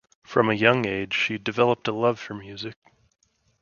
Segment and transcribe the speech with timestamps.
[0.23, 2.75] From a young age, she developed a love for music.